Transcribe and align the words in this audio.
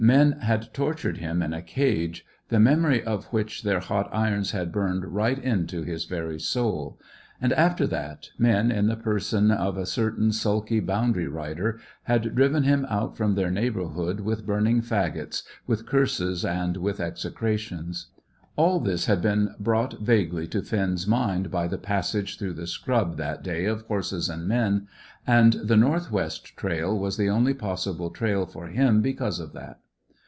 Men 0.03 0.31
had 0.39 0.73
tortured 0.73 1.17
him 1.19 1.43
in 1.43 1.53
a 1.53 1.61
cage, 1.61 2.25
the 2.49 2.59
memory 2.59 3.03
of 3.03 3.25
which 3.25 3.61
their 3.61 3.79
hot 3.79 4.09
irons 4.11 4.49
had 4.49 4.71
burned 4.71 5.05
right 5.05 5.37
into 5.37 5.83
his 5.83 6.05
very 6.05 6.39
soul. 6.39 6.99
And, 7.39 7.53
after 7.53 7.85
that, 7.85 8.31
men, 8.39 8.71
in 8.71 8.87
the 8.87 8.95
person 8.95 9.51
of 9.51 9.77
a 9.77 9.85
certain 9.85 10.31
sulky 10.31 10.79
boundary 10.79 11.27
rider, 11.27 11.79
had 12.05 12.33
driven 12.33 12.63
him 12.63 12.87
out 12.89 13.15
from 13.15 13.35
their 13.35 13.51
neighbourhood 13.51 14.21
with 14.21 14.43
burning 14.43 14.81
faggots, 14.81 15.43
with 15.67 15.85
curses, 15.85 16.43
and 16.43 16.77
with 16.77 16.99
execrations. 16.99 18.07
All 18.55 18.79
this 18.79 19.05
had 19.05 19.21
been 19.21 19.53
brought 19.59 19.99
vaguely 20.01 20.47
to 20.47 20.63
Finn's 20.63 21.05
mind 21.05 21.51
by 21.51 21.67
the 21.67 21.77
passage 21.77 22.39
through 22.39 22.53
the 22.55 22.65
scrub 22.65 23.17
that 23.17 23.43
day 23.43 23.65
of 23.65 23.81
horses 23.83 24.29
and 24.29 24.47
men, 24.47 24.87
and 25.27 25.53
the 25.53 25.77
north 25.77 26.11
west 26.11 26.57
trail 26.57 26.97
was 26.97 27.17
the 27.17 27.29
only 27.29 27.53
possible 27.53 28.09
trail 28.09 28.47
for 28.47 28.65
him 28.65 29.03
because 29.03 29.39
of 29.39 29.53
that. 29.53 29.77